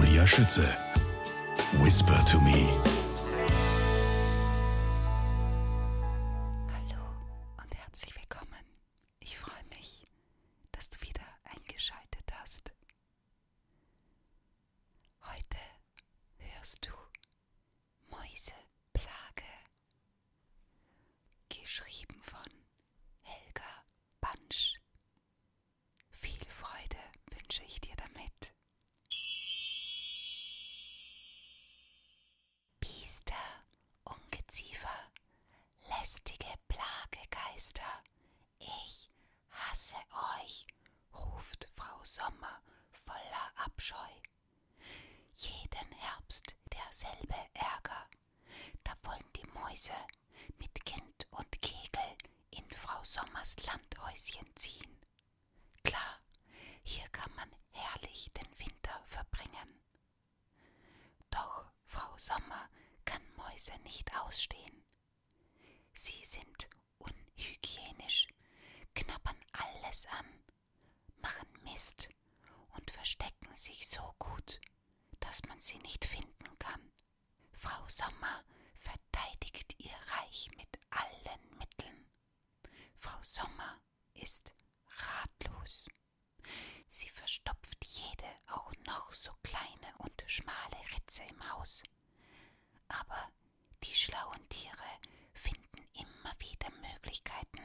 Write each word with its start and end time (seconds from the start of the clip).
Claudia 0.00 0.26
Schütze. 0.26 0.74
Whisper 1.82 2.18
to 2.24 2.40
me. 2.40 2.66
Hallo 6.72 7.02
und 7.62 7.74
herzlich 7.76 8.14
willkommen. 8.16 8.64
Ich 9.18 9.36
freue 9.36 9.62
mich, 9.76 10.06
dass 10.72 10.88
du 10.88 11.02
wieder 11.02 11.26
eingeschaltet 11.54 12.24
hast. 12.32 12.72
Heute 15.20 15.58
hörst 16.38 16.86
du 16.86 16.92
Mäuseplage, 18.08 19.52
geschrieben 21.50 22.22
von 22.22 22.40
Helga 23.20 23.84
Bansch. 24.22 24.79
Lästige 36.10 36.52
Plagegeister, 36.66 38.02
ich 38.58 39.08
hasse 39.48 39.94
euch, 40.40 40.66
ruft 41.14 41.68
Frau 41.72 42.04
Sommer 42.04 42.60
voller 42.90 43.52
Abscheu. 43.54 44.10
Jeden 45.34 45.92
Herbst 45.92 46.56
derselbe 46.72 47.36
Ärger, 47.54 48.08
da 48.82 48.92
wollen 49.04 49.32
die 49.36 49.46
Mäuse 49.52 49.94
mit 50.58 50.84
Kind 50.84 51.28
und 51.30 51.62
Kegel 51.62 52.16
in 52.50 52.68
Frau 52.72 53.04
Sommers 53.04 53.54
Landhäuschen 53.64 54.48
ziehen. 54.56 55.00
Klar, 55.84 56.18
hier 56.82 57.08
kann 57.10 57.32
man 57.36 57.54
herrlich 57.70 58.32
den 58.32 58.58
Winter 58.58 59.00
verbringen. 59.06 59.80
Doch 61.30 61.70
Frau 61.84 62.18
Sommer 62.18 62.68
kann 63.04 63.22
Mäuse 63.36 63.78
nicht 63.84 64.12
ausstehen. 64.16 64.89
Sie 66.02 66.24
sind 66.24 66.70
unhygienisch, 66.96 68.26
knabbern 68.94 69.36
alles 69.52 70.06
an, 70.06 70.26
machen 71.20 71.46
Mist 71.62 72.08
und 72.70 72.90
verstecken 72.90 73.54
sich 73.54 73.86
so 73.86 74.14
gut, 74.18 74.62
dass 75.18 75.44
man 75.44 75.60
sie 75.60 75.76
nicht 75.80 76.06
finden 76.06 76.58
kann. 76.58 76.90
Frau 77.52 77.86
Sommer 77.86 78.42
verteidigt 78.76 79.74
ihr 79.76 79.92
Reich 80.16 80.48
mit 80.56 80.80
allen 80.88 81.58
Mitteln. 81.58 82.10
Frau 82.96 83.22
Sommer 83.22 83.78
ist 84.14 84.54
ratlos. 84.86 85.86
Sie 86.88 87.10
verstopft 87.10 87.84
jede, 87.84 88.38
auch 88.46 88.72
noch 88.86 89.12
so 89.12 89.32
kleine 89.42 89.98
und 89.98 90.24
schmale 90.26 90.78
Ritze 90.96 91.24
im 91.24 91.52
Haus. 91.52 91.82
Aber 92.88 93.30
die 93.84 93.94
schlauen 93.94 94.48
Tiere 94.48 94.98
finden 95.32 95.70
immer 95.94 96.34
wieder 96.38 96.70
Möglichkeiten, 96.92 97.62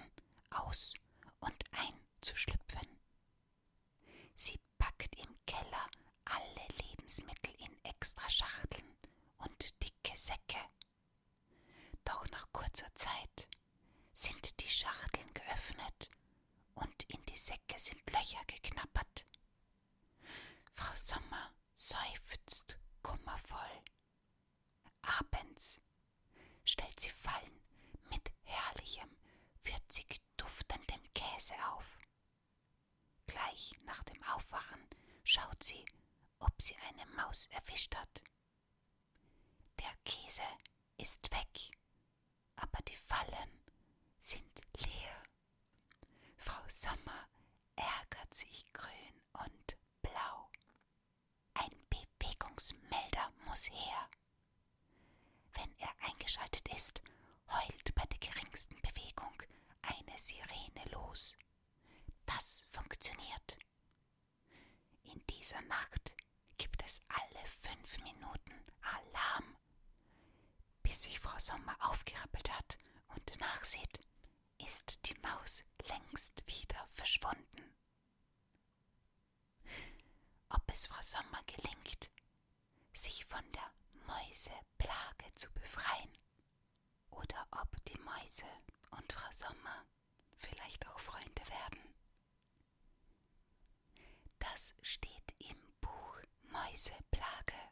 aus 0.75 0.93
und 1.39 1.63
einzuschlüpfen. 1.71 2.87
Sie 4.35 4.59
packt 4.77 5.15
im 5.15 5.37
Keller 5.45 5.89
alle 6.25 6.67
Lebensmittel 6.83 7.53
in 7.59 7.85
Extraschachteln 7.85 8.97
und 9.37 9.83
dicke 9.83 10.17
Säcke. 10.17 10.59
Doch 12.03 12.29
nach 12.31 12.51
kurzer 12.51 12.93
Zeit 12.95 13.47
sind 14.13 14.59
die 14.59 14.67
Schachteln 14.67 15.33
geöffnet 15.33 16.09
und 16.73 17.03
in 17.03 17.25
die 17.25 17.37
Säcke 17.37 17.79
sind 17.79 18.01
Löcher 18.11 18.43
geknappert. 18.45 19.25
Frau 20.73 20.93
Sommer 20.95 21.53
seufzt 21.75 22.77
kummervoll. 23.01 23.83
Abends 25.01 25.79
stellt 26.65 26.99
sie 26.99 27.11
Fallen 27.11 27.64
schaut 35.35 35.63
sie, 35.63 35.85
ob 36.39 36.61
sie 36.61 36.75
eine 36.87 37.05
Maus 37.17 37.47
erwischt 37.47 37.93
hat. 37.95 38.23
Der 39.79 39.93
Käse 40.05 40.47
ist 40.95 41.29
weg, 41.31 41.77
aber 42.55 42.81
die 42.87 42.95
Fallen 42.95 43.49
sind 44.17 44.61
leer. 44.77 45.23
Frau 46.37 46.63
Sommer 46.69 47.27
ärgert 47.75 48.33
sich 48.33 48.65
grün 48.71 49.21
und 49.33 49.77
blau. 50.01 50.49
Ein 51.55 51.75
Bewegungsmelder 51.89 53.33
muss 53.45 53.69
her. 53.69 54.09
Wenn 55.51 55.77
er 55.79 55.93
eingeschaltet 56.07 56.65
ist, 56.73 57.01
heult 57.49 57.93
bei 57.93 58.05
der 58.05 58.19
geringsten 58.19 58.81
Bewegung 58.81 59.43
gibt 66.57 66.83
es 66.85 67.01
alle 67.07 67.45
fünf 67.45 67.97
Minuten 68.03 68.53
Alarm. 68.81 69.57
Bis 70.83 71.03
sich 71.03 71.19
Frau 71.19 71.37
Sommer 71.39 71.75
aufgerappelt 71.81 72.51
hat 72.53 72.77
und 73.15 73.39
nachsieht, 73.39 73.99
ist 74.59 74.99
die 75.09 75.15
Maus 75.21 75.63
längst 75.87 76.43
wieder 76.47 76.87
verschwunden. 76.89 77.75
Ob 80.49 80.63
es 80.71 80.87
Frau 80.87 81.01
Sommer 81.01 81.41
gelingt, 81.45 82.09
sich 82.93 83.25
von 83.25 83.43
der 83.51 83.71
Mäuseplage 84.07 85.33
zu 85.35 85.51
befreien, 85.53 86.17
oder 87.09 87.47
ob 87.51 87.83
die 87.85 87.97
Mäuse 87.99 88.47
und 88.91 89.11
Frau 89.11 89.31
Sommer 89.31 89.85
vielleicht 90.37 90.87
auch 90.87 90.99
Freunde 90.99 91.41
werden. 91.49 91.84
Reiseplage. 96.75 97.64